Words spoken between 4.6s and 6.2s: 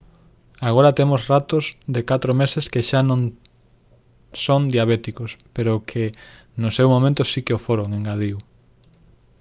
diabéticos pero que